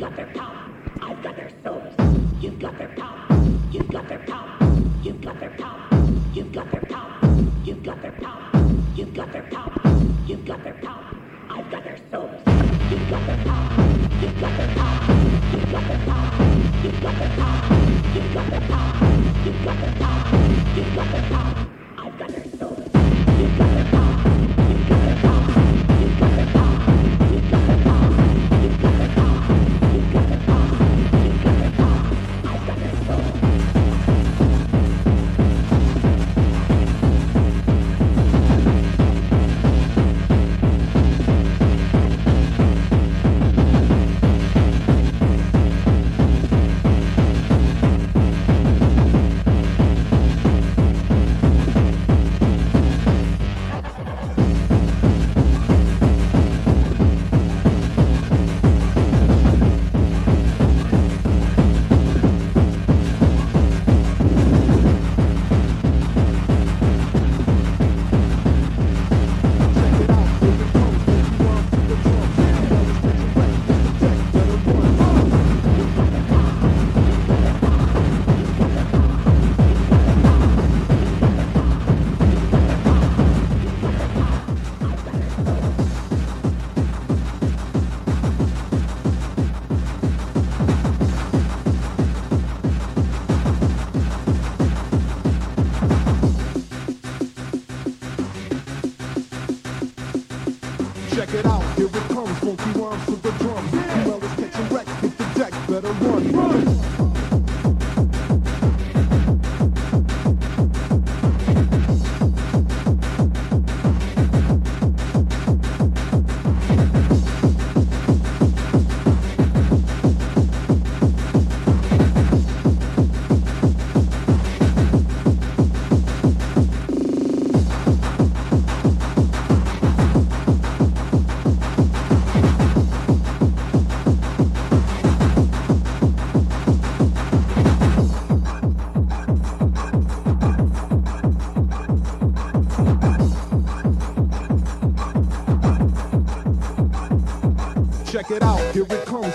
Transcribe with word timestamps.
got 0.00 0.16
their 0.16 0.26
power. 0.34 0.69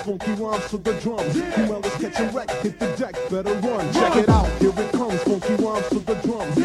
drums, 0.03 0.19
funky 0.19 0.41
rhymes 0.41 0.69
to 0.69 0.77
the 0.77 0.93
drums. 0.99 1.37
Yeah. 1.37 1.61
You 1.61 1.69
well 1.69 1.85
is 1.85 1.93
catching 1.93 2.35
wreck, 2.35 2.51
hit 2.61 2.79
the 2.79 2.87
deck, 2.97 3.13
better 3.29 3.53
run. 3.53 3.63
run. 3.63 3.93
Check 3.93 4.15
it 4.17 4.29
out, 4.29 4.49
here 4.59 4.69
it 4.69 4.91
comes, 4.91 5.23
funky 5.23 5.63
rhymes 5.63 5.89
to 5.89 5.99
the 5.99 6.15
drums. 6.15 6.64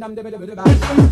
them, 0.00 0.14
them, 0.14 0.24
them, 0.24 0.46
them, 0.46 0.56
them, 0.56 0.78
them, 0.78 1.11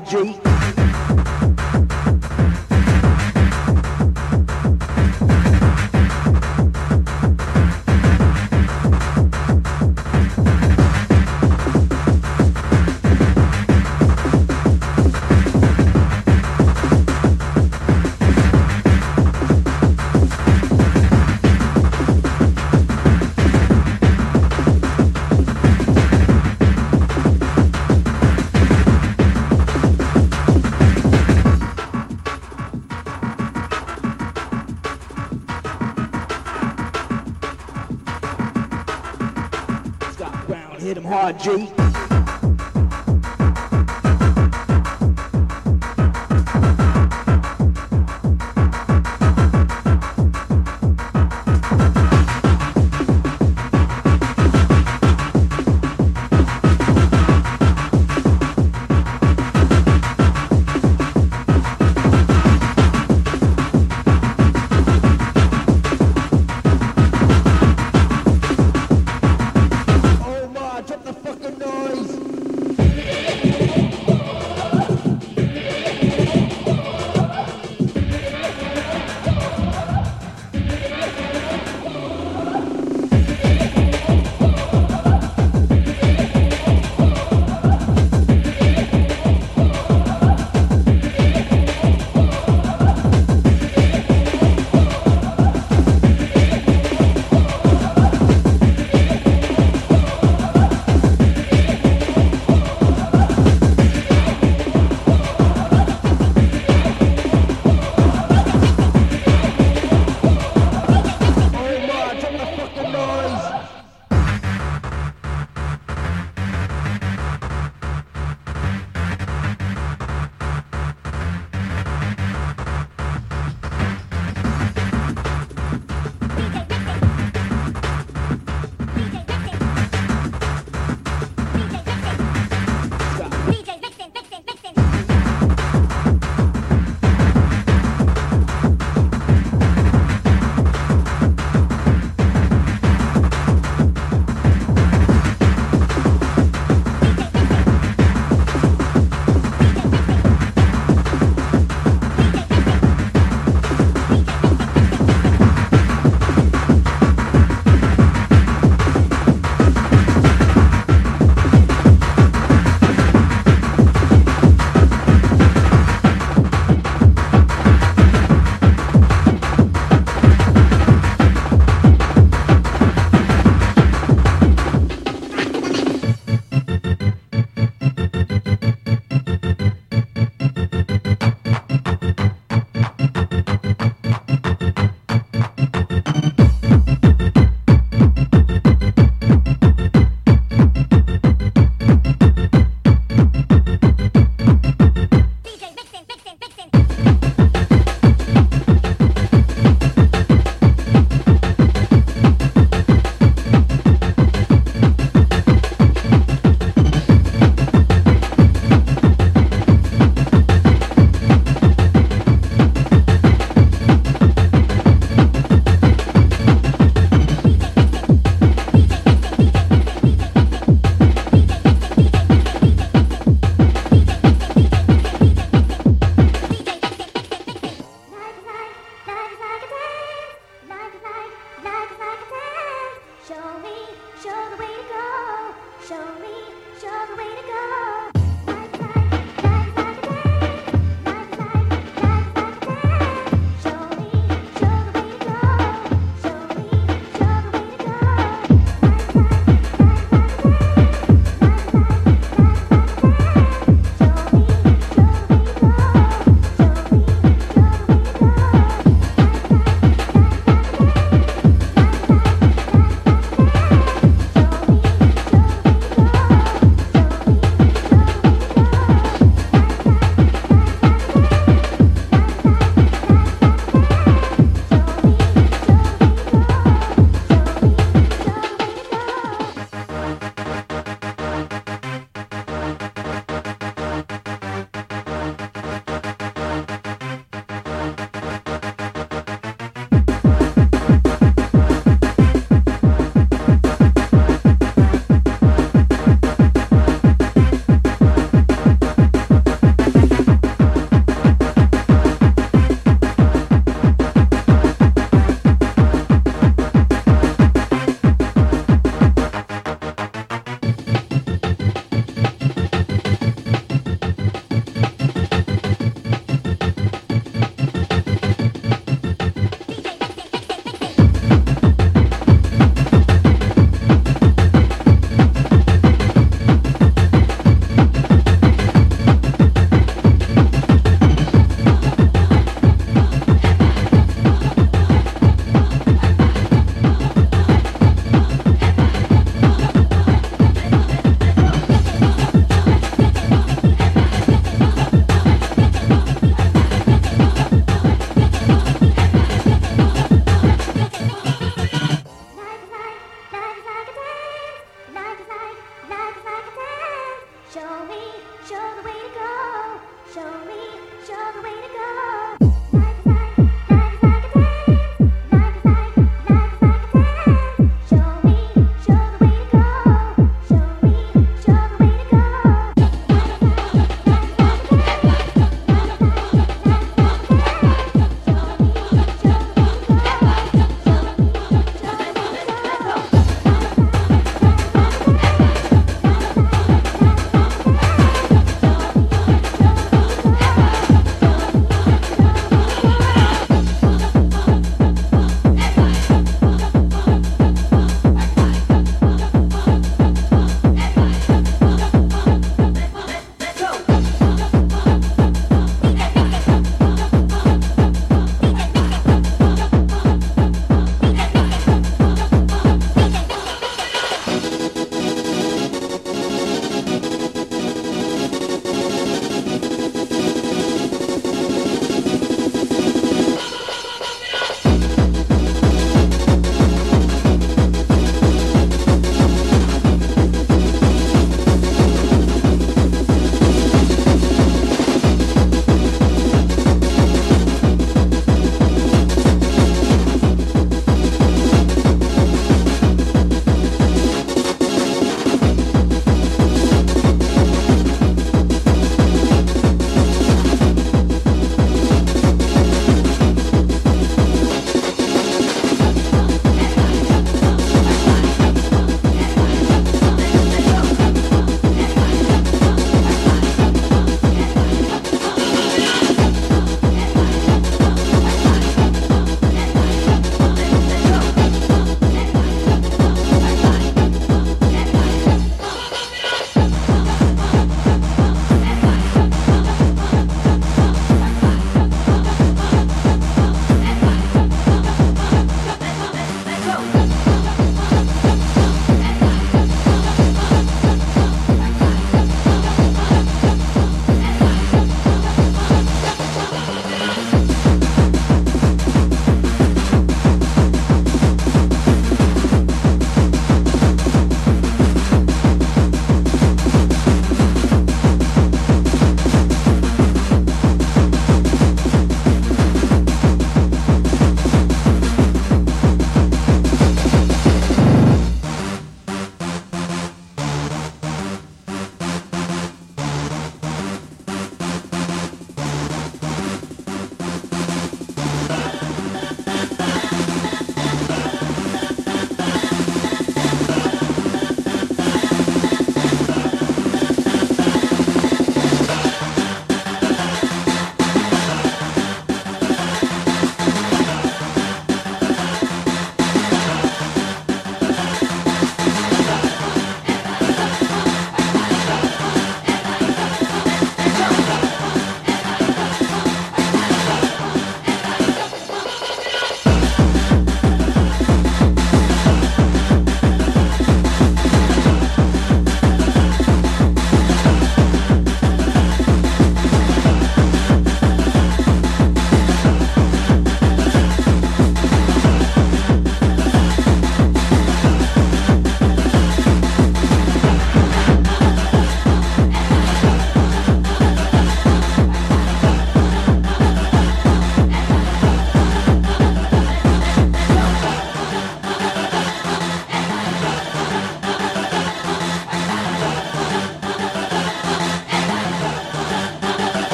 hit 0.00 0.51